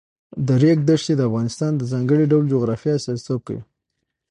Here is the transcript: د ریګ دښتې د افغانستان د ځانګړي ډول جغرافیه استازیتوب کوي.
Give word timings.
د 0.47 0.47
ریګ 0.61 0.79
دښتې 0.89 1.13
د 1.17 1.21
افغانستان 1.29 1.71
د 1.75 1.81
ځانګړي 1.91 2.25
ډول 2.31 2.43
جغرافیه 2.53 2.93
استازیتوب 2.97 3.39
کوي. 3.47 3.61